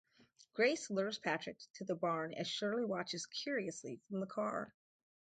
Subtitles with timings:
[0.55, 4.73] Grace lures Patrick to the barn as Shirley watches curiously from the car.